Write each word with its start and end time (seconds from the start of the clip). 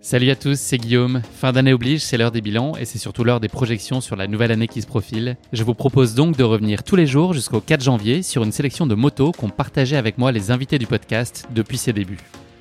Salut 0.00 0.30
à 0.30 0.36
tous, 0.36 0.56
c'est 0.58 0.78
Guillaume. 0.78 1.22
Fin 1.34 1.52
d'année 1.52 1.72
oblige, 1.72 2.02
c'est 2.02 2.16
l'heure 2.16 2.30
des 2.30 2.40
bilans 2.40 2.76
et 2.76 2.84
c'est 2.84 2.98
surtout 2.98 3.24
l'heure 3.24 3.40
des 3.40 3.48
projections 3.48 4.00
sur 4.00 4.14
la 4.14 4.28
nouvelle 4.28 4.52
année 4.52 4.68
qui 4.68 4.80
se 4.80 4.86
profile. 4.86 5.36
Je 5.52 5.64
vous 5.64 5.74
propose 5.74 6.14
donc 6.14 6.36
de 6.36 6.44
revenir 6.44 6.84
tous 6.84 6.94
les 6.94 7.06
jours 7.06 7.32
jusqu'au 7.32 7.60
4 7.60 7.82
janvier 7.82 8.22
sur 8.22 8.44
une 8.44 8.52
sélection 8.52 8.86
de 8.86 8.94
motos 8.94 9.32
qu'ont 9.32 9.48
partagé 9.48 9.96
avec 9.96 10.16
moi 10.16 10.30
les 10.30 10.52
invités 10.52 10.78
du 10.78 10.86
podcast 10.86 11.48
depuis 11.52 11.78
ses 11.78 11.92
débuts. 11.92 12.20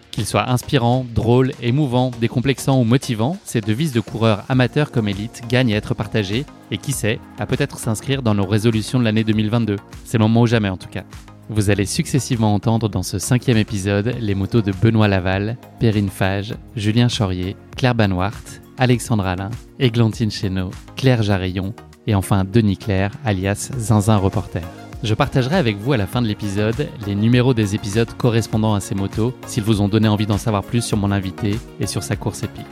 Qu'ils 0.09 0.25
soient 0.25 0.49
inspirants, 0.49 1.05
drôles, 1.13 1.51
émouvants, 1.61 2.11
décomplexants 2.19 2.81
ou 2.81 2.83
motivants, 2.83 3.37
ces 3.45 3.61
devises 3.61 3.93
de 3.93 3.99
coureurs 3.99 4.43
amateurs 4.49 4.91
comme 4.91 5.07
élites 5.07 5.43
gagnent 5.47 5.75
à 5.75 5.77
être 5.77 5.93
partagées 5.93 6.43
et 6.71 6.79
qui 6.79 6.91
sait, 6.91 7.19
à 7.37 7.45
peut-être 7.45 7.77
s'inscrire 7.77 8.23
dans 8.23 8.33
nos 8.33 8.47
résolutions 8.47 8.97
de 8.97 9.03
l'année 9.03 9.23
2022. 9.23 9.75
C'est 10.05 10.17
le 10.17 10.23
moment 10.23 10.41
ou 10.41 10.47
jamais 10.47 10.69
en 10.69 10.77
tout 10.77 10.89
cas. 10.89 11.03
Vous 11.49 11.69
allez 11.69 11.85
successivement 11.85 12.53
entendre 12.53 12.89
dans 12.89 13.03
ce 13.03 13.19
cinquième 13.19 13.55
épisode 13.55 14.15
les 14.19 14.35
motos 14.35 14.61
de 14.61 14.73
Benoît 14.73 15.07
Laval, 15.07 15.57
Perrine 15.79 16.09
Fage, 16.09 16.53
Julien 16.75 17.07
Chaurier, 17.07 17.55
Claire 17.77 17.95
Banwart, 17.95 18.61
Alexandre 18.77 19.25
Alain, 19.25 19.49
Églantine 19.79 20.29
Chéneau, 20.29 20.71
Claire 20.97 21.23
Jarillon 21.23 21.73
et 22.05 22.15
enfin 22.15 22.43
Denis 22.43 22.75
Claire, 22.75 23.11
alias 23.23 23.71
Zinzin 23.77 24.17
Reporter. 24.17 24.61
Je 25.03 25.13
partagerai 25.13 25.55
avec 25.55 25.77
vous 25.77 25.93
à 25.93 25.97
la 25.97 26.05
fin 26.05 26.21
de 26.21 26.27
l'épisode 26.27 26.89
les 27.05 27.15
numéros 27.15 27.53
des 27.53 27.75
épisodes 27.75 28.11
correspondant 28.17 28.73
à 28.73 28.81
ces 28.81 28.95
motos 28.95 29.33
s'ils 29.45 29.63
vous 29.63 29.79
ont 29.79 29.87
donné 29.87 30.09
envie 30.09 30.25
d'en 30.25 30.37
savoir 30.37 30.63
plus 30.63 30.81
sur 30.81 30.97
mon 30.97 31.11
invité 31.11 31.57
et 31.79 31.87
sur 31.87 32.03
sa 32.03 32.17
course 32.17 32.43
épique. 32.43 32.65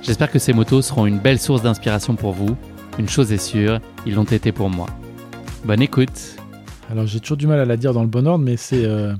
J'espère 0.00 0.30
que 0.30 0.38
ces 0.38 0.52
motos 0.52 0.82
seront 0.82 1.06
une 1.06 1.18
belle 1.18 1.40
source 1.40 1.62
d'inspiration 1.62 2.14
pour 2.14 2.32
vous. 2.32 2.56
Une 3.00 3.08
chose 3.08 3.32
est 3.32 3.38
sûre, 3.38 3.80
ils 4.06 4.14
l'ont 4.14 4.22
été 4.24 4.52
pour 4.52 4.70
moi. 4.70 4.86
Bonne 5.64 5.82
écoute 5.82 6.36
alors 6.90 7.06
j'ai 7.06 7.20
toujours 7.20 7.36
du 7.36 7.46
mal 7.46 7.58
à 7.58 7.64
la 7.64 7.76
dire 7.76 7.92
dans 7.92 8.02
le 8.02 8.08
bon 8.08 8.26
ordre, 8.26 8.44
mais 8.44 8.56
c'est 8.56 8.84
euh, 8.84 9.14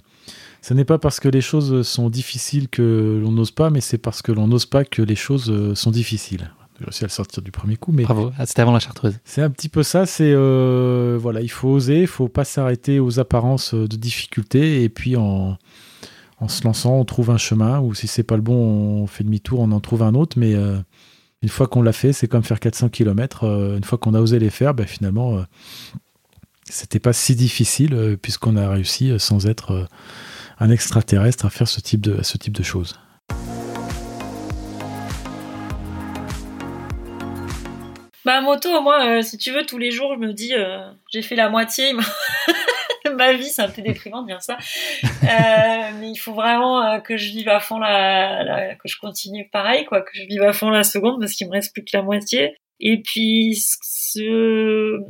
ce 0.60 0.74
n'est 0.74 0.84
pas 0.84 0.98
parce 0.98 1.20
que 1.20 1.28
les 1.28 1.40
choses 1.40 1.86
sont 1.86 2.10
difficiles 2.10 2.68
que 2.68 3.20
l'on 3.22 3.32
n'ose 3.32 3.50
pas, 3.50 3.70
mais 3.70 3.80
c'est 3.80 3.98
parce 3.98 4.22
que 4.22 4.32
l'on 4.32 4.46
n'ose 4.46 4.66
pas 4.66 4.84
que 4.84 5.02
les 5.02 5.16
choses 5.16 5.50
euh, 5.50 5.74
sont 5.74 5.90
difficiles. 5.90 6.50
J'ai 6.78 6.84
réussi 6.84 7.04
à 7.04 7.06
le 7.06 7.12
sortir 7.12 7.42
du 7.42 7.50
premier 7.50 7.76
coup, 7.76 7.92
mais 7.92 8.02
bravo. 8.04 8.32
Ah, 8.38 8.46
c'était 8.46 8.62
avant 8.62 8.72
la 8.72 8.80
chartreuse. 8.80 9.18
C'est 9.24 9.42
un 9.42 9.50
petit 9.50 9.68
peu 9.68 9.82
ça. 9.82 10.06
C'est 10.06 10.32
euh, 10.34 11.18
voilà, 11.20 11.40
il 11.40 11.50
faut 11.50 11.68
oser, 11.68 12.02
il 12.02 12.06
faut 12.06 12.28
pas 12.28 12.44
s'arrêter 12.44 12.98
aux 12.98 13.18
apparences 13.20 13.74
de 13.74 13.96
difficultés, 13.96 14.82
et 14.82 14.88
puis 14.88 15.16
en 15.16 15.56
en 16.38 16.48
se 16.48 16.64
lançant, 16.64 16.98
on 16.98 17.04
trouve 17.04 17.30
un 17.30 17.38
chemin, 17.38 17.78
ou 17.78 17.94
si 17.94 18.08
c'est 18.08 18.24
pas 18.24 18.34
le 18.34 18.42
bon, 18.42 18.56
on 18.56 19.06
fait 19.06 19.22
demi-tour, 19.22 19.60
on 19.60 19.70
en 19.70 19.78
trouve 19.78 20.02
un 20.02 20.14
autre, 20.14 20.36
mais 20.40 20.54
une 21.40 21.48
fois 21.48 21.68
qu'on 21.68 21.82
l'a 21.82 21.92
fait, 21.92 22.12
c'est 22.12 22.26
comme 22.26 22.42
faire 22.42 22.58
400 22.58 22.88
km. 22.88 23.44
une 23.76 23.84
fois 23.84 23.96
qu'on 23.96 24.12
a 24.12 24.20
osé 24.20 24.40
les 24.40 24.50
faire, 24.50 24.74
ben, 24.74 24.84
finalement, 24.84 25.44
c'était 26.72 27.00
pas 27.00 27.12
si 27.12 27.36
difficile 27.36 27.94
euh, 27.94 28.16
puisqu'on 28.16 28.56
a 28.56 28.68
réussi 28.68 29.10
euh, 29.10 29.18
sans 29.18 29.46
être 29.46 29.72
euh, 29.72 29.84
un 30.58 30.70
extraterrestre 30.70 31.44
à 31.44 31.50
faire 31.50 31.68
ce 31.68 31.80
type 31.80 32.00
de, 32.00 32.62
choses. 32.62 32.98
Bah 38.24 38.40
moto, 38.40 38.80
moi, 38.80 39.22
si 39.22 39.36
tu 39.36 39.50
veux, 39.50 39.66
tous 39.66 39.76
les 39.78 39.90
jours, 39.90 40.14
je 40.14 40.20
me 40.20 40.32
dis, 40.32 40.52
j'ai 41.12 41.22
fait 41.22 41.34
la 41.34 41.50
moitié. 41.50 41.92
Ma 43.16 43.32
vie, 43.32 43.48
c'est 43.48 43.62
un 43.62 43.68
peu 43.68 43.82
déprimant 43.82 44.22
de 44.22 44.28
dire 44.28 44.40
ça. 44.40 44.56
mais 45.98 46.10
il 46.10 46.16
faut 46.16 46.32
vraiment 46.32 47.00
que 47.00 47.16
je 47.16 47.30
vive 47.30 47.48
à 47.48 47.58
fond 47.58 47.80
la, 47.80 48.76
que 48.76 48.86
je 48.86 48.96
continue 48.98 49.48
pareil, 49.48 49.84
quoi, 49.84 50.02
que 50.02 50.12
je 50.14 50.22
vive 50.22 50.42
à 50.42 50.52
fond 50.52 50.70
la 50.70 50.84
seconde 50.84 51.18
parce 51.18 51.32
qu'il 51.32 51.48
me 51.48 51.52
reste 51.52 51.72
plus 51.72 51.82
que 51.82 51.96
la 51.96 52.02
moitié. 52.02 52.54
Et 52.78 53.02
puis, 53.02 53.56
ce, 53.56 55.00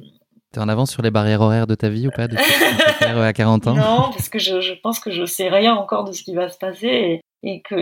T'es 0.52 0.60
en 0.60 0.68
avance 0.68 0.90
sur 0.90 1.00
les 1.00 1.10
barrières 1.10 1.40
horaires 1.40 1.66
de 1.66 1.74
ta 1.74 1.88
vie 1.88 2.08
ou 2.08 2.10
pas 2.10 2.28
de 2.28 2.36
faire 2.36 3.18
à 3.18 3.32
40 3.32 3.68
ans? 3.68 3.74
Non, 3.74 4.10
parce 4.10 4.28
que 4.28 4.38
je, 4.38 4.60
je, 4.60 4.74
pense 4.74 5.00
que 5.00 5.10
je 5.10 5.24
sais 5.24 5.48
rien 5.48 5.74
encore 5.74 6.04
de 6.04 6.12
ce 6.12 6.22
qui 6.22 6.34
va 6.34 6.50
se 6.50 6.58
passer 6.58 6.86
et, 6.86 7.20
et 7.42 7.62
que 7.62 7.76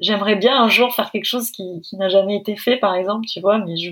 j'aimerais 0.00 0.36
bien 0.36 0.62
un 0.62 0.68
jour 0.68 0.94
faire 0.94 1.10
quelque 1.10 1.24
chose 1.24 1.50
qui, 1.50 1.80
qui 1.82 1.96
n'a 1.96 2.08
jamais 2.08 2.36
été 2.36 2.56
fait, 2.56 2.76
par 2.76 2.94
exemple, 2.94 3.26
tu 3.26 3.40
vois, 3.40 3.58
mais 3.58 3.76
je, 3.76 3.90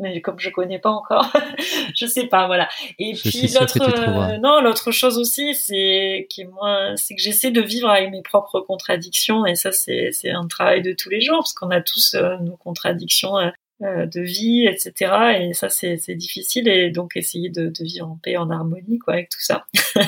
mais 0.00 0.20
comme 0.20 0.40
je 0.40 0.50
connais 0.50 0.80
pas 0.80 0.90
encore, 0.90 1.32
je 1.94 2.06
sais 2.06 2.26
pas, 2.26 2.46
voilà. 2.46 2.68
Et 2.98 3.12
puis 3.12 3.46
l'autre, 3.54 3.78
euh, 3.80 4.38
non, 4.38 4.60
l'autre 4.60 4.90
chose 4.90 5.18
aussi, 5.18 5.54
c'est 5.54 6.26
qui 6.30 6.44
moi, 6.44 6.96
c'est 6.96 7.14
que 7.14 7.22
j'essaie 7.22 7.52
de 7.52 7.60
vivre 7.60 7.88
avec 7.88 8.10
mes 8.10 8.22
propres 8.22 8.60
contradictions 8.60 9.46
et 9.46 9.54
ça, 9.54 9.70
c'est 9.70 10.10
c'est 10.10 10.30
un 10.30 10.48
travail 10.48 10.82
de 10.82 10.92
tous 10.92 11.10
les 11.10 11.20
jours 11.20 11.38
parce 11.38 11.54
qu'on 11.54 11.70
a 11.70 11.80
tous 11.80 12.14
euh, 12.14 12.36
nos 12.38 12.56
contradictions 12.56 13.38
euh, 13.38 13.46
euh, 13.46 13.50
de 13.82 14.20
vie, 14.20 14.66
etc. 14.66 15.12
Et 15.40 15.52
ça, 15.54 15.68
c'est 15.68 16.14
difficile. 16.14 16.68
Et 16.68 16.90
donc, 16.90 17.16
essayer 17.16 17.50
de, 17.50 17.72
vivre 17.80 18.08
en 18.08 18.18
paix, 18.22 18.36
en 18.36 18.50
harmonie, 18.50 18.98
quoi, 18.98 19.14
avec 19.14 19.28
tout 19.28 19.40
ça. 19.40 19.66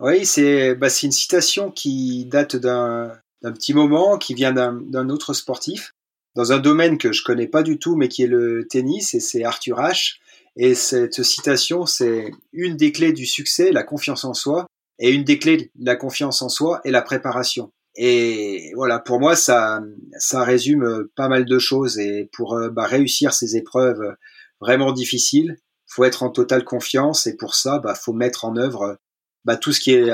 oui, 0.00 0.24
c'est 0.24 0.74
bah, 0.74 0.88
une 1.02 1.12
citation 1.12 1.70
qui 1.70 2.24
date 2.26 2.56
d'un 2.56 3.20
petit 3.42 3.74
moment, 3.74 4.18
qui 4.18 4.34
vient 4.34 4.52
d'un 4.52 5.08
autre 5.08 5.34
sportif, 5.34 5.92
dans 6.34 6.52
un 6.52 6.58
domaine 6.58 6.98
que 6.98 7.12
je 7.12 7.22
connais 7.22 7.46
pas 7.46 7.62
du 7.62 7.78
tout, 7.78 7.96
mais 7.96 8.08
qui 8.08 8.22
est 8.22 8.28
le 8.28 8.66
tennis, 8.68 9.14
et 9.14 9.20
c'est 9.20 9.44
Arthur 9.44 9.78
H. 9.78 10.16
Et 10.56 10.74
cette 10.74 11.22
citation, 11.22 11.86
c'est 11.86 12.30
une 12.52 12.76
des 12.76 12.92
clés 12.92 13.12
du 13.12 13.26
succès, 13.26 13.72
la 13.72 13.82
confiance 13.82 14.24
en 14.24 14.34
soi, 14.34 14.66
et 14.98 15.10
une 15.10 15.24
des 15.24 15.38
clés 15.38 15.70
de 15.74 15.86
la 15.86 15.96
confiance 15.96 16.42
en 16.42 16.48
soi 16.48 16.80
est 16.84 16.90
la 16.90 17.02
préparation. 17.02 17.72
Et 17.94 18.72
voilà, 18.74 18.98
pour 18.98 19.20
moi, 19.20 19.36
ça, 19.36 19.80
ça 20.18 20.44
résume 20.44 21.08
pas 21.14 21.28
mal 21.28 21.44
de 21.44 21.58
choses. 21.58 21.98
Et 21.98 22.30
pour 22.32 22.54
euh, 22.54 22.70
bah, 22.70 22.86
réussir 22.86 23.32
ces 23.34 23.56
épreuves 23.56 24.16
vraiment 24.60 24.92
difficiles, 24.92 25.58
faut 25.86 26.04
être 26.04 26.22
en 26.22 26.30
totale 26.30 26.64
confiance. 26.64 27.26
Et 27.26 27.36
pour 27.36 27.54
ça, 27.54 27.78
bah, 27.78 27.94
faut 27.94 28.12
mettre 28.12 28.44
en 28.44 28.56
œuvre 28.56 28.98
bah, 29.44 29.56
tout 29.56 29.72
ce 29.72 29.80
qui 29.80 29.92
est 29.92 30.12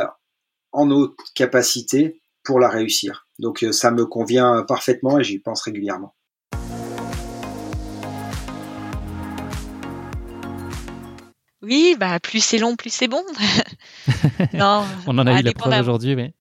en 0.72 0.86
notre 0.86 1.14
capacité 1.34 2.20
pour 2.42 2.60
la 2.60 2.68
réussir. 2.68 3.28
Donc 3.38 3.62
euh, 3.62 3.72
ça 3.72 3.90
me 3.90 4.06
convient 4.06 4.64
parfaitement 4.66 5.18
et 5.18 5.24
j'y 5.24 5.38
pense 5.38 5.62
régulièrement. 5.62 6.14
Oui, 11.60 11.96
bah 11.98 12.18
plus 12.20 12.42
c'est 12.42 12.58
long, 12.58 12.76
plus 12.76 12.90
c'est 12.90 13.08
bon. 13.08 13.22
non, 14.54 14.84
On 15.06 15.18
en 15.18 15.26
a 15.26 15.38
eu 15.38 15.42
la 15.42 15.52
preuve 15.52 15.78
aujourd'hui, 15.80 16.16
mais 16.16 16.32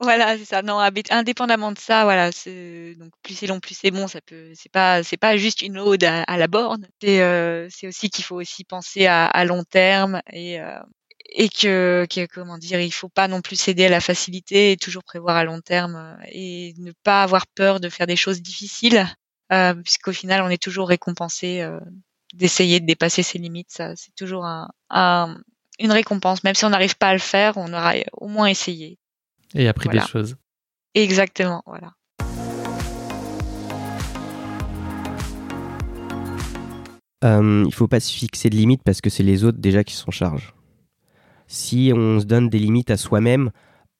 voilà, 0.00 0.38
c'est 0.38 0.44
ça. 0.44 0.62
Non, 0.62 0.78
indépendamment 0.78 1.72
de 1.72 1.78
ça, 1.78 2.04
voilà, 2.04 2.30
donc 2.30 3.12
plus 3.22 3.34
c'est 3.34 3.46
long, 3.46 3.60
plus 3.60 3.74
c'est 3.74 3.90
bon. 3.90 4.08
Ça 4.08 4.20
peut, 4.20 4.52
c'est 4.54 4.72
pas, 4.72 5.02
c'est 5.02 5.16
pas 5.16 5.36
juste 5.36 5.62
une 5.62 5.78
ode 5.78 6.04
à, 6.04 6.36
la 6.38 6.46
borne. 6.48 6.86
C'est, 7.02 7.20
euh, 7.20 7.68
c'est 7.70 7.86
aussi 7.86 8.10
qu'il 8.10 8.24
faut 8.24 8.36
aussi 8.36 8.64
penser 8.64 9.06
à, 9.06 9.26
à 9.26 9.44
long 9.44 9.64
terme 9.64 10.22
et 10.32 10.60
euh, 10.60 10.78
et 11.32 11.48
que, 11.48 12.06
que, 12.10 12.26
comment 12.26 12.58
dire, 12.58 12.80
il 12.80 12.92
faut 12.92 13.08
pas 13.08 13.28
non 13.28 13.40
plus 13.40 13.56
céder 13.56 13.86
à 13.86 13.88
la 13.88 14.00
facilité 14.00 14.72
et 14.72 14.76
toujours 14.76 15.04
prévoir 15.04 15.36
à 15.36 15.44
long 15.44 15.60
terme 15.60 15.96
euh, 15.96 16.24
et 16.28 16.74
ne 16.78 16.92
pas 17.04 17.22
avoir 17.22 17.46
peur 17.46 17.80
de 17.80 17.88
faire 17.88 18.06
des 18.06 18.16
choses 18.16 18.42
difficiles, 18.42 19.06
euh, 19.52 19.74
puisqu'au 19.74 20.12
final, 20.12 20.42
on 20.42 20.48
est 20.48 20.62
toujours 20.62 20.88
récompensé 20.88 21.60
euh, 21.60 21.78
d'essayer 22.34 22.80
de 22.80 22.86
dépasser 22.86 23.22
ses 23.22 23.38
limites. 23.38 23.70
Ça, 23.70 23.94
c'est 23.96 24.14
toujours 24.16 24.44
un, 24.44 24.68
un, 24.90 25.40
une 25.78 25.92
récompense, 25.92 26.44
même 26.44 26.54
si 26.54 26.64
on 26.64 26.70
n'arrive 26.70 26.96
pas 26.96 27.08
à 27.08 27.12
le 27.12 27.20
faire, 27.20 27.56
on 27.56 27.72
aura 27.72 27.94
au 28.12 28.28
moins 28.28 28.46
essayé. 28.46 28.98
Et 29.54 29.68
appris 29.68 29.88
des 29.88 30.00
choses. 30.00 30.36
Exactement, 30.94 31.62
voilà. 31.66 31.92
Euh, 37.22 37.64
il 37.66 37.74
faut 37.74 37.88
pas 37.88 38.00
se 38.00 38.12
fixer 38.12 38.48
de 38.48 38.56
limites 38.56 38.82
parce 38.82 39.00
que 39.00 39.10
c'est 39.10 39.22
les 39.22 39.44
autres 39.44 39.58
déjà 39.58 39.84
qui 39.84 39.94
s'en 39.94 40.10
chargent. 40.10 40.54
Si 41.48 41.92
on 41.94 42.20
se 42.20 42.24
donne 42.24 42.48
des 42.48 42.58
limites 42.58 42.90
à 42.90 42.96
soi-même, 42.96 43.50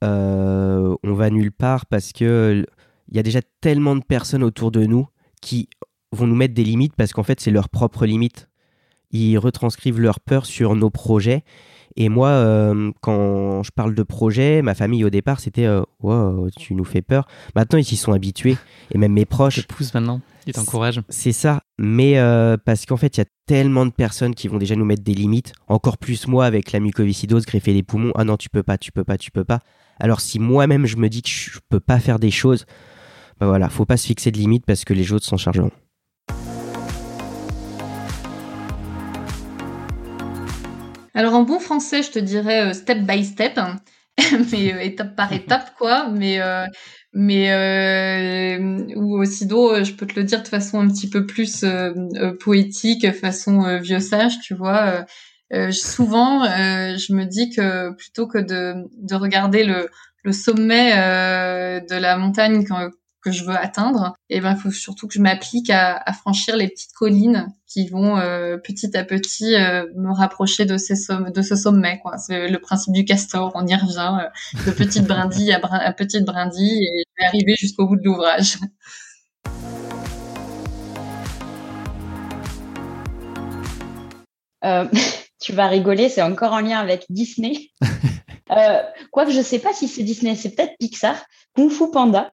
euh, 0.02 0.96
on 1.02 1.12
va 1.12 1.30
nulle 1.30 1.52
part 1.52 1.86
parce 1.86 2.12
que 2.12 2.64
il 3.08 3.16
y 3.16 3.18
a 3.18 3.22
déjà 3.22 3.40
tellement 3.60 3.96
de 3.96 4.04
personnes 4.04 4.44
autour 4.44 4.70
de 4.70 4.86
nous 4.86 5.06
qui 5.42 5.68
vont 6.12 6.26
nous 6.26 6.36
mettre 6.36 6.54
des 6.54 6.64
limites 6.64 6.94
parce 6.96 7.12
qu'en 7.12 7.22
fait 7.22 7.40
c'est 7.40 7.50
leurs 7.50 7.68
propres 7.68 8.06
limites. 8.06 8.48
Ils 9.10 9.36
retranscrivent 9.38 10.00
leur 10.00 10.20
peur 10.20 10.46
sur 10.46 10.76
nos 10.76 10.90
projets 10.90 11.44
et 11.96 12.08
moi, 12.08 12.28
euh, 12.28 12.92
quand 13.00 13.62
je 13.62 13.70
parle 13.70 13.94
de 13.94 14.02
projet, 14.02 14.62
ma 14.62 14.74
famille 14.74 15.04
au 15.04 15.10
départ, 15.10 15.40
c'était 15.40 15.66
euh, 15.66 15.82
wow, 16.00 16.48
tu 16.56 16.74
nous 16.74 16.84
fais 16.84 17.02
peur. 17.02 17.26
Maintenant, 17.54 17.78
ils 17.78 17.84
s'y 17.84 17.96
sont 17.96 18.12
habitués. 18.12 18.56
Et 18.92 18.98
même 18.98 19.12
mes 19.12 19.24
proches. 19.24 19.58
Ils 19.58 19.66
te 19.66 19.74
poussent 19.74 19.94
maintenant, 19.94 20.20
ils 20.46 20.52
t'encouragent. 20.52 21.00
C'est 21.08 21.32
ça. 21.32 21.62
Mais 21.78 22.18
euh, 22.18 22.56
parce 22.64 22.86
qu'en 22.86 22.96
fait, 22.96 23.16
il 23.16 23.20
y 23.20 23.22
a 23.22 23.26
tellement 23.46 23.86
de 23.86 23.90
personnes 23.90 24.34
qui 24.34 24.48
vont 24.48 24.58
déjà 24.58 24.76
nous 24.76 24.84
mettre 24.84 25.02
des 25.02 25.14
limites. 25.14 25.52
Encore 25.68 25.98
plus 25.98 26.26
moi 26.28 26.46
avec 26.46 26.72
la 26.72 26.80
mucoviscidose, 26.80 27.44
greffer 27.46 27.72
les 27.72 27.82
poumons. 27.82 28.12
Ah 28.14 28.24
non, 28.24 28.36
tu 28.36 28.48
peux 28.48 28.62
pas, 28.62 28.78
tu 28.78 28.92
peux 28.92 29.04
pas, 29.04 29.18
tu 29.18 29.30
peux 29.30 29.44
pas. 29.44 29.60
Alors 29.98 30.20
si 30.20 30.38
moi-même 30.38 30.86
je 30.86 30.96
me 30.96 31.08
dis 31.08 31.22
que 31.22 31.28
je 31.28 31.58
peux 31.68 31.80
pas 31.80 32.00
faire 32.00 32.18
des 32.18 32.30
choses, 32.30 32.64
bah 33.38 33.46
voilà, 33.46 33.68
faut 33.68 33.84
pas 33.84 33.96
se 33.96 34.06
fixer 34.06 34.30
de 34.30 34.38
limites 34.38 34.64
parce 34.64 34.84
que 34.84 34.94
les 34.94 35.12
autres 35.12 35.26
s'en 35.26 35.36
chargeront. 35.36 35.72
Alors 41.14 41.34
en 41.34 41.42
bon 41.42 41.58
français, 41.58 42.02
je 42.02 42.10
te 42.10 42.18
dirais 42.18 42.70
euh, 42.70 42.72
step 42.72 42.98
by 43.00 43.24
step, 43.24 43.58
hein. 43.58 43.76
mais 44.52 44.74
euh, 44.74 44.80
étape 44.80 45.16
par 45.16 45.32
étape, 45.32 45.74
quoi. 45.76 46.08
Mais 46.10 46.40
euh, 46.40 46.66
mais 47.12 48.58
ou 48.96 49.24
sinon, 49.24 49.82
je 49.82 49.92
peux 49.94 50.06
te 50.06 50.14
le 50.18 50.24
dire 50.24 50.42
de 50.42 50.48
façon 50.48 50.80
un 50.80 50.88
petit 50.88 51.08
peu 51.10 51.26
plus 51.26 51.64
poétique, 52.40 53.10
façon 53.12 53.78
vieux 53.80 53.98
sage, 54.00 54.40
tu 54.40 54.54
vois. 54.54 55.04
euh, 55.52 55.72
souvent, 55.72 56.44
euh, 56.44 56.96
je 56.96 57.12
me 57.14 57.24
dis 57.24 57.50
que 57.50 57.92
plutôt 57.94 58.28
que 58.28 58.38
de, 58.38 58.74
de 58.98 59.14
regarder 59.16 59.64
le, 59.64 59.88
le 60.24 60.32
sommet 60.32 60.92
euh, 60.96 61.80
de 61.80 61.96
la 61.96 62.16
montagne 62.18 62.64
que, 62.64 62.72
que 63.22 63.30
je 63.30 63.44
veux 63.44 63.56
atteindre, 63.56 64.14
et 64.28 64.36
eh 64.36 64.40
ben, 64.40 64.52
il 64.52 64.60
faut 64.60 64.70
surtout 64.70 65.06
que 65.06 65.14
je 65.14 65.20
m'applique 65.20 65.70
à, 65.70 65.96
à, 65.96 66.12
franchir 66.12 66.56
les 66.56 66.68
petites 66.68 66.92
collines 66.92 67.48
qui 67.66 67.88
vont 67.88 68.16
euh, 68.16 68.56
petit 68.56 68.96
à 68.96 69.04
petit 69.04 69.54
euh, 69.54 69.86
me 69.96 70.12
rapprocher 70.12 70.64
de, 70.64 70.76
ces 70.76 70.96
somm 70.96 71.30
de 71.30 71.42
ce 71.42 71.56
sommet. 71.56 72.00
C'est 72.18 72.48
le 72.48 72.58
principe 72.58 72.92
du 72.92 73.04
castor, 73.04 73.52
on 73.54 73.66
y 73.66 73.74
revient, 73.74 74.28
de 74.66 74.70
petite 74.70 75.06
brindille 75.06 75.52
à, 75.52 75.58
brin 75.58 75.78
à 75.78 75.92
petite 75.92 76.24
brindille, 76.24 76.84
et 76.84 77.04
je 77.06 77.22
vais 77.22 77.26
arriver 77.26 77.54
jusqu'au 77.58 77.86
bout 77.86 77.96
de 77.96 78.02
l'ouvrage. 78.04 78.58
Euh, 84.64 84.86
tu 85.40 85.52
vas 85.52 85.66
rigoler, 85.66 86.08
c'est 86.08 86.22
encore 86.22 86.52
en 86.52 86.60
lien 86.60 86.78
avec 86.78 87.06
Disney. 87.08 87.70
euh, 88.50 88.82
quoique 89.10 89.32
je 89.32 89.38
ne 89.38 89.42
sais 89.42 89.58
pas 89.58 89.72
si 89.72 89.88
c'est 89.88 90.02
Disney, 90.02 90.36
c'est 90.36 90.54
peut-être 90.54 90.74
Pixar. 90.78 91.16
Kung 91.54 91.70
Fu 91.70 91.90
Panda, 91.90 92.30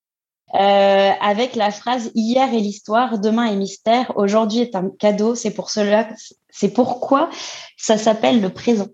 euh, 0.54 1.12
avec 1.20 1.56
la 1.56 1.72
phrase 1.72 2.12
hier 2.16 2.54
est 2.54 2.60
l'histoire, 2.60 3.20
demain 3.20 3.46
est 3.48 3.56
mystère, 3.56 4.14
aujourd'hui 4.16 4.60
est 4.60 4.76
un 4.76 4.90
cadeau. 4.98 5.36
C'est 5.36 5.54
pour 5.54 5.70
cela, 5.70 6.08
c'est 6.50 6.74
pourquoi 6.74 7.30
ça 7.76 7.98
s'appelle 7.98 8.42
le 8.42 8.50
présent. 8.50 8.88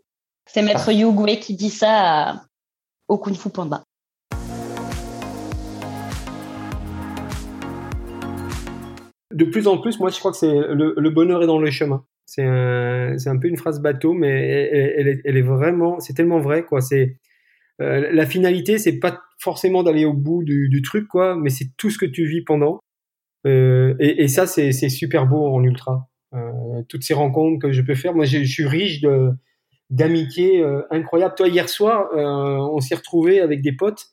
C'est 0.48 0.64
Maître 0.64 0.92
Yu 0.92 1.08
qui 1.40 1.56
dit 1.56 1.70
ça 1.70 2.42
au 3.08 3.18
Kung 3.18 3.36
Fu 3.36 3.50
Panda. 3.50 3.84
De 9.32 9.46
plus 9.46 9.68
en 9.68 9.78
plus, 9.78 10.00
moi, 10.00 10.10
je 10.10 10.20
crois 10.20 10.32
que 10.32 10.38
c'est 10.38 10.52
le, 10.52 10.94
le 10.96 11.10
bonheur 11.10 11.42
est 11.44 11.48
dans 11.48 11.60
le 11.60 11.72
chemin. 11.72 12.04
C'est 12.26 12.44
un, 12.44 13.16
un, 13.26 13.38
peu 13.38 13.48
une 13.48 13.58
phrase 13.58 13.82
bateau, 13.82 14.14
mais 14.14 14.30
elle, 14.30 14.94
elle, 14.98 15.08
est, 15.08 15.22
elle 15.26 15.38
est, 15.38 15.42
vraiment, 15.42 16.00
c'est 16.00 16.14
tellement 16.14 16.40
vrai, 16.40 16.64
quoi. 16.64 16.82
C'est 16.82 17.18
euh, 17.82 18.10
la 18.12 18.26
finalité, 18.26 18.78
c'est 18.78 19.00
pas 19.00 19.22
forcément 19.44 19.84
d'aller 19.84 20.06
au 20.06 20.14
bout 20.14 20.44
du, 20.44 20.82
truc, 20.82 21.08
quoi, 21.08 21.36
mais 21.36 21.50
c'est 21.50 21.68
tout 21.78 21.90
ce 21.90 21.98
que 21.98 22.06
tu 22.06 22.26
vis 22.26 22.42
pendant. 22.42 22.80
Euh, 23.46 23.94
et, 24.00 24.28
ça, 24.30 24.48
c'est 24.48 24.72
super 24.90 25.28
beau 25.28 25.46
en 25.46 25.64
ultra. 25.64 26.08
Euh, 26.34 26.82
toutes 26.90 27.04
ces 27.04 27.14
rencontres 27.14 27.60
que 27.60 27.72
je 27.72 27.82
peux 27.82 27.96
faire, 27.96 28.16
moi, 28.16 28.26
je, 28.26 28.44
suis 28.44 28.66
riche 28.66 29.02
de 29.02 29.30
d'amitié 29.90 30.64
euh, 30.64 30.82
incroyable. 30.90 31.36
Toi, 31.36 31.50
hier 31.50 31.70
soir, 31.70 32.08
on 32.16 32.80
s'est 32.80 32.96
retrouvé 32.96 33.42
avec 33.42 33.62
des 33.62 33.74
potes. 33.74 34.06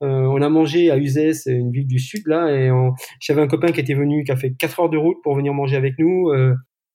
on 0.00 0.42
a 0.42 0.48
mangé 0.48 0.90
à 0.90 0.96
Uzès, 0.96 1.46
une 1.46 1.70
ville 1.70 1.86
du 1.86 1.98
sud 1.98 2.26
là, 2.26 2.50
et 2.50 2.70
j'avais 3.20 3.42
un 3.42 3.46
copain 3.46 3.70
qui 3.70 3.80
était 3.80 3.94
venu, 3.94 4.24
qui 4.24 4.32
a 4.32 4.36
fait 4.36 4.52
4 4.52 4.80
heures 4.80 4.90
de 4.90 4.96
route 4.96 5.18
pour 5.22 5.36
venir 5.36 5.52
manger 5.52 5.76
avec 5.76 5.98
nous. 5.98 6.32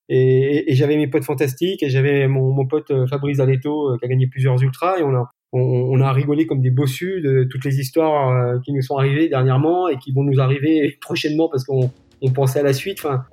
Et, 0.10 0.74
j'avais 0.76 0.98
mes 0.98 1.08
potes 1.08 1.24
fantastiques 1.24 1.84
et 1.84 1.90
j'avais 1.90 2.28
mon, 2.28 2.66
pote 2.68 2.92
Fabrice 3.10 3.40
Aletto 3.40 3.96
qui 4.00 4.06
a 4.06 4.08
gagné 4.08 4.28
plusieurs 4.28 4.62
ultras 4.62 4.98
et 5.00 5.04
on 5.04 5.16
a, 5.16 5.32
on, 5.52 5.60
on, 5.60 6.02
a 6.02 6.12
rigolé 6.12 6.46
comme 6.48 6.62
des 6.62 6.70
bossus 6.70 7.22
de 7.22 7.44
toutes 7.50 7.66
les 7.66 7.80
histoires 7.80 8.30
euh, 8.30 8.60
qui 8.64 8.74
nous 8.74 8.82
sont 8.82 8.98
arrivées 8.98 9.30
dernièrement 9.30 9.88
et 9.88 9.98
qui 9.98 10.12
vont 10.12 10.24
nous 10.24 10.40
arriver 10.40 10.98
prochainement 11.02 11.50
parce 11.50 11.64
qu'on 11.64 11.92
on 12.22 12.32
pensait 12.32 12.60
à 12.60 12.64
la 12.64 12.74
suite. 12.74 13.00
Enfin, 13.04 13.24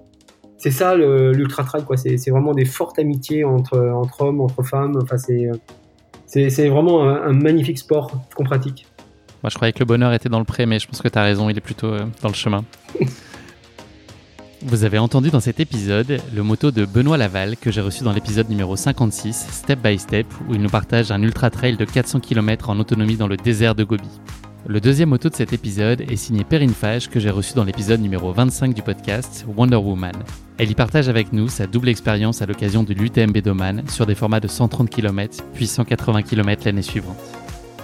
c'est 0.58 0.70
ça 0.70 0.94
l'ultra 0.94 1.64
trail 1.64 1.84
quoi. 1.84 1.96
C'est 1.96 2.30
vraiment 2.30 2.52
des 2.52 2.64
fortes 2.64 2.98
amitiés 2.98 3.44
entre 3.44 3.78
entre 3.78 4.20
hommes, 4.22 4.40
entre 4.40 4.62
femmes. 4.62 4.96
Enfin, 5.02 5.18
c'est 5.18 5.50
c'est 6.26 6.68
vraiment 6.68 7.02
un, 7.02 7.22
un, 7.24 7.32
magnifique 7.32 7.78
sport 7.78 8.10
qu'on 8.34 8.44
pratique. 8.44 8.86
Moi, 9.42 9.50
je 9.50 9.56
croyais 9.56 9.72
que 9.72 9.80
le 9.80 9.84
bonheur 9.84 10.14
était 10.14 10.28
dans 10.28 10.38
le 10.38 10.44
pré, 10.44 10.64
mais 10.66 10.78
je 10.78 10.86
pense 10.86 11.02
que 11.02 11.08
tu 11.08 11.18
as 11.18 11.22
raison, 11.22 11.50
il 11.50 11.58
est 11.58 11.60
plutôt 11.60 11.90
dans 11.96 12.28
le 12.28 12.34
chemin. 12.34 12.64
Vous 14.64 14.84
avez 14.84 14.98
entendu 14.98 15.30
dans 15.30 15.40
cet 15.40 15.58
épisode 15.58 16.20
le 16.32 16.42
moto 16.44 16.70
de 16.70 16.84
Benoît 16.84 17.16
Laval 17.16 17.56
que 17.56 17.72
j'ai 17.72 17.80
reçu 17.80 18.04
dans 18.04 18.12
l'épisode 18.12 18.48
numéro 18.48 18.76
56, 18.76 19.48
Step 19.50 19.80
by 19.82 19.98
Step, 19.98 20.26
où 20.48 20.54
il 20.54 20.62
nous 20.62 20.68
partage 20.68 21.10
un 21.10 21.20
ultra 21.20 21.50
trail 21.50 21.76
de 21.76 21.84
400 21.84 22.20
km 22.20 22.70
en 22.70 22.78
autonomie 22.78 23.16
dans 23.16 23.26
le 23.26 23.36
désert 23.36 23.74
de 23.74 23.82
Gobi. 23.82 24.08
Le 24.68 24.80
deuxième 24.80 25.08
moto 25.08 25.28
de 25.28 25.34
cet 25.34 25.52
épisode 25.52 26.02
est 26.02 26.14
signé 26.14 26.44
Perrine 26.44 26.74
Fage 26.74 27.10
que 27.10 27.18
j'ai 27.18 27.30
reçu 27.30 27.54
dans 27.54 27.64
l'épisode 27.64 28.00
numéro 28.00 28.32
25 28.32 28.72
du 28.72 28.82
podcast 28.82 29.44
Wonder 29.56 29.76
Woman. 29.76 30.14
Elle 30.58 30.70
y 30.70 30.74
partage 30.76 31.08
avec 31.08 31.32
nous 31.32 31.48
sa 31.48 31.66
double 31.66 31.88
expérience 31.88 32.40
à 32.40 32.46
l'occasion 32.46 32.84
de 32.84 32.94
l'UTMB 32.94 33.38
Doman 33.38 33.82
sur 33.88 34.06
des 34.06 34.14
formats 34.14 34.38
de 34.38 34.46
130 34.46 34.88
km 34.88 35.42
puis 35.54 35.66
180 35.66 36.22
km 36.22 36.62
l'année 36.66 36.82
suivante. 36.82 37.18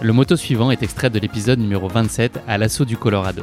Le 0.00 0.12
moto 0.12 0.36
suivant 0.36 0.70
est 0.70 0.84
extrait 0.84 1.10
de 1.10 1.18
l'épisode 1.18 1.58
numéro 1.58 1.88
27 1.88 2.38
à 2.46 2.56
l'assaut 2.56 2.84
du 2.84 2.96
Colorado. 2.96 3.42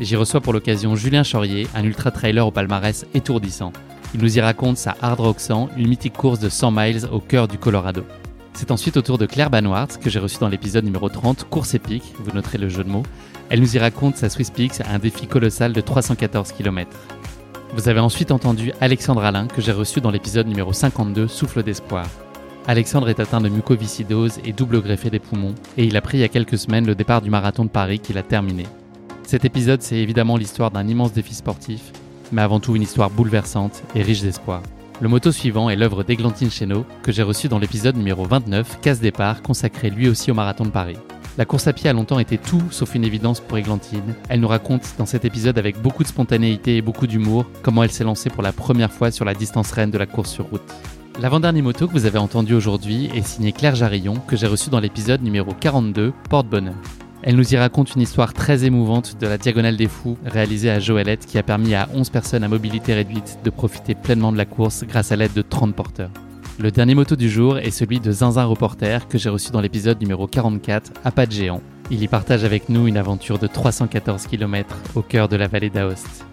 J'y 0.00 0.14
reçois 0.14 0.40
pour 0.40 0.52
l'occasion 0.52 0.94
Julien 0.94 1.24
Chaurier, 1.24 1.66
un 1.74 1.82
ultra-trailer 1.82 2.46
au 2.46 2.52
palmarès 2.52 3.04
étourdissant. 3.14 3.72
Il 4.14 4.22
nous 4.22 4.38
y 4.38 4.40
raconte 4.40 4.76
sa 4.76 4.96
Hard 5.02 5.18
Rock 5.18 5.40
100, 5.40 5.70
une 5.76 5.88
mythique 5.88 6.16
course 6.16 6.38
de 6.38 6.48
100 6.48 6.70
miles 6.70 7.00
au 7.10 7.18
cœur 7.18 7.48
du 7.48 7.58
Colorado. 7.58 8.04
C'est 8.52 8.70
ensuite 8.70 8.96
au 8.96 9.02
tour 9.02 9.18
de 9.18 9.26
Claire 9.26 9.50
Banwart, 9.50 9.98
que 9.98 10.08
j'ai 10.08 10.20
reçu 10.20 10.38
dans 10.38 10.48
l'épisode 10.48 10.84
numéro 10.84 11.08
30, 11.08 11.48
Course 11.50 11.74
épique, 11.74 12.14
vous 12.20 12.30
noterez 12.30 12.58
le 12.58 12.68
jeu 12.68 12.84
de 12.84 12.88
mots. 12.88 13.02
Elle 13.50 13.60
nous 13.60 13.74
y 13.74 13.78
raconte 13.80 14.16
sa 14.16 14.30
Swiss 14.30 14.50
Peaks, 14.50 14.80
un 14.88 15.00
défi 15.00 15.26
colossal 15.26 15.72
de 15.72 15.80
314 15.80 16.52
km. 16.52 16.96
Vous 17.74 17.88
avez 17.88 18.00
ensuite 18.00 18.30
entendu 18.30 18.72
Alexandre 18.80 19.24
Alain, 19.24 19.48
que 19.48 19.60
j'ai 19.60 19.72
reçu 19.72 20.00
dans 20.00 20.12
l'épisode 20.12 20.46
numéro 20.46 20.72
52, 20.72 21.26
Souffle 21.26 21.64
d'espoir. 21.64 22.06
Alexandre 22.68 23.08
est 23.08 23.18
atteint 23.18 23.40
de 23.40 23.48
mucoviscidose 23.48 24.38
et 24.44 24.52
double 24.52 24.80
greffé 24.80 25.10
des 25.10 25.18
poumons, 25.18 25.56
et 25.76 25.84
il 25.84 25.96
a 25.96 26.00
pris 26.00 26.18
il 26.18 26.20
y 26.20 26.24
a 26.24 26.28
quelques 26.28 26.58
semaines 26.58 26.86
le 26.86 26.94
départ 26.94 27.20
du 27.20 27.30
marathon 27.30 27.64
de 27.64 27.70
Paris 27.70 27.98
qu'il 27.98 28.16
a 28.16 28.22
terminé. 28.22 28.64
Cet 29.28 29.44
épisode, 29.44 29.82
c'est 29.82 29.98
évidemment 29.98 30.38
l'histoire 30.38 30.70
d'un 30.70 30.88
immense 30.88 31.12
défi 31.12 31.34
sportif, 31.34 31.92
mais 32.32 32.40
avant 32.40 32.60
tout 32.60 32.74
une 32.76 32.80
histoire 32.80 33.10
bouleversante 33.10 33.82
et 33.94 34.00
riche 34.00 34.22
d'espoir. 34.22 34.62
Le 35.02 35.08
moto 35.10 35.32
suivant 35.32 35.68
est 35.68 35.76
l'œuvre 35.76 36.02
d'Eglantine 36.02 36.50
Chéneau, 36.50 36.86
que 37.02 37.12
j'ai 37.12 37.22
reçu 37.22 37.46
dans 37.46 37.58
l'épisode 37.58 37.98
numéro 37.98 38.24
29, 38.24 38.80
Casse 38.80 39.00
départ, 39.00 39.42
consacré 39.42 39.90
lui 39.90 40.08
aussi 40.08 40.30
au 40.30 40.34
marathon 40.34 40.64
de 40.64 40.70
Paris. 40.70 40.96
La 41.36 41.44
course 41.44 41.66
à 41.66 41.74
pied 41.74 41.90
a 41.90 41.92
longtemps 41.92 42.18
été 42.18 42.38
tout 42.38 42.62
sauf 42.70 42.94
une 42.94 43.04
évidence 43.04 43.40
pour 43.40 43.58
Églantine. 43.58 44.14
Elle 44.30 44.40
nous 44.40 44.48
raconte 44.48 44.94
dans 44.96 45.04
cet 45.04 45.26
épisode 45.26 45.58
avec 45.58 45.78
beaucoup 45.82 46.04
de 46.04 46.08
spontanéité 46.08 46.78
et 46.78 46.82
beaucoup 46.82 47.06
d'humour 47.06 47.44
comment 47.60 47.82
elle 47.82 47.92
s'est 47.92 48.04
lancée 48.04 48.30
pour 48.30 48.42
la 48.42 48.52
première 48.52 48.90
fois 48.90 49.10
sur 49.10 49.26
la 49.26 49.34
distance 49.34 49.72
reine 49.72 49.90
de 49.90 49.98
la 49.98 50.06
course 50.06 50.30
sur 50.30 50.46
route. 50.46 50.62
L'avant-dernier 51.20 51.60
moto 51.60 51.86
que 51.86 51.92
vous 51.92 52.06
avez 52.06 52.16
entendu 52.16 52.54
aujourd'hui 52.54 53.10
est 53.14 53.26
signé 53.26 53.52
Claire 53.52 53.74
Jarillon, 53.74 54.14
que 54.26 54.36
j'ai 54.36 54.46
reçu 54.46 54.70
dans 54.70 54.80
l'épisode 54.80 55.22
numéro 55.22 55.52
42, 55.52 56.14
Porte-Bonheur. 56.30 56.76
Elle 57.28 57.36
nous 57.36 57.52
y 57.52 57.58
raconte 57.58 57.94
une 57.94 58.00
histoire 58.00 58.32
très 58.32 58.64
émouvante 58.64 59.20
de 59.20 59.26
la 59.26 59.36
Diagonale 59.36 59.76
des 59.76 59.86
Fous 59.86 60.16
réalisée 60.24 60.70
à 60.70 60.80
Joëlette 60.80 61.26
qui 61.26 61.36
a 61.36 61.42
permis 61.42 61.74
à 61.74 61.86
11 61.92 62.08
personnes 62.08 62.42
à 62.42 62.48
mobilité 62.48 62.94
réduite 62.94 63.40
de 63.44 63.50
profiter 63.50 63.94
pleinement 63.94 64.32
de 64.32 64.38
la 64.38 64.46
course 64.46 64.84
grâce 64.88 65.12
à 65.12 65.16
l'aide 65.16 65.34
de 65.34 65.42
30 65.42 65.74
porteurs. 65.74 66.08
Le 66.58 66.70
dernier 66.70 66.94
moto 66.94 67.16
du 67.16 67.28
jour 67.28 67.58
est 67.58 67.70
celui 67.70 68.00
de 68.00 68.10
Zinzin 68.10 68.46
Reporter 68.46 69.06
que 69.08 69.18
j'ai 69.18 69.28
reçu 69.28 69.50
dans 69.50 69.60
l'épisode 69.60 70.00
numéro 70.00 70.26
44, 70.26 70.90
à 71.04 71.10
pas 71.10 71.26
de 71.26 71.32
géant. 71.32 71.60
Il 71.90 72.02
y 72.02 72.08
partage 72.08 72.44
avec 72.44 72.70
nous 72.70 72.86
une 72.86 72.96
aventure 72.96 73.38
de 73.38 73.46
314 73.46 74.26
km 74.26 74.78
au 74.94 75.02
cœur 75.02 75.28
de 75.28 75.36
la 75.36 75.48
vallée 75.48 75.68
d'Aoste. 75.68 76.24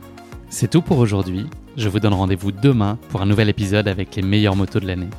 C'est 0.50 0.70
tout 0.70 0.81
pour 0.81 1.00
aujourd'hui. 1.00 1.48
Je 1.75 1.89
vous 1.89 2.00
donne 2.00 2.13
rendez-vous 2.13 2.53
demain 2.53 2.98
pour 3.10 3.22
un 3.22 3.25
nouvel 3.25 3.50
épisode 3.50 3.89
avec 3.89 4.15
les 4.15 4.22
meilleures 4.22 4.55
motos 4.55 4.79
de 4.79 4.88
l'année. 4.88 5.10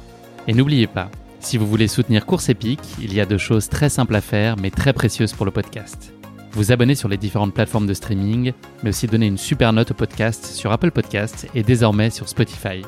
Et 0.48 0.54
n'oubliez 0.54 0.86
pas, 0.86 1.10
si 1.46 1.58
vous 1.58 1.66
voulez 1.68 1.86
soutenir 1.86 2.26
Course 2.26 2.48
Épique, 2.48 2.80
il 3.00 3.14
y 3.14 3.20
a 3.20 3.24
deux 3.24 3.38
choses 3.38 3.68
très 3.68 3.88
simples 3.88 4.16
à 4.16 4.20
faire 4.20 4.56
mais 4.56 4.72
très 4.72 4.92
précieuses 4.92 5.32
pour 5.32 5.46
le 5.46 5.52
podcast. 5.52 6.12
Vous 6.50 6.72
abonner 6.72 6.96
sur 6.96 7.08
les 7.08 7.18
différentes 7.18 7.54
plateformes 7.54 7.86
de 7.86 7.94
streaming, 7.94 8.52
mais 8.82 8.88
aussi 8.90 9.06
donner 9.06 9.26
une 9.26 9.38
super 9.38 9.72
note 9.72 9.92
au 9.92 9.94
podcast 9.94 10.44
sur 10.44 10.72
Apple 10.72 10.90
Podcasts 10.90 11.46
et 11.54 11.62
désormais 11.62 12.10
sur 12.10 12.28
Spotify. 12.28 12.82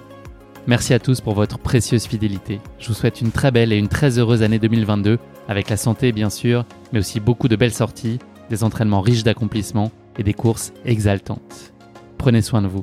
Merci 0.66 0.92
à 0.92 0.98
tous 0.98 1.20
pour 1.20 1.34
votre 1.34 1.60
précieuse 1.60 2.06
fidélité. 2.06 2.60
Je 2.80 2.88
vous 2.88 2.94
souhaite 2.94 3.20
une 3.20 3.30
très 3.30 3.52
belle 3.52 3.72
et 3.72 3.78
une 3.78 3.86
très 3.86 4.18
heureuse 4.18 4.42
année 4.42 4.58
2022, 4.58 5.20
avec 5.48 5.70
la 5.70 5.76
santé 5.76 6.10
bien 6.10 6.28
sûr, 6.28 6.64
mais 6.92 6.98
aussi 6.98 7.20
beaucoup 7.20 7.46
de 7.46 7.54
belles 7.54 7.72
sorties, 7.72 8.18
des 8.50 8.64
entraînements 8.64 9.02
riches 9.02 9.22
d'accomplissements 9.22 9.92
et 10.18 10.24
des 10.24 10.34
courses 10.34 10.72
exaltantes. 10.84 11.72
Prenez 12.18 12.42
soin 12.42 12.60
de 12.60 12.66
vous. 12.66 12.82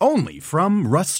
only 0.00 0.40
from 0.40 0.86
Rust 0.86 1.14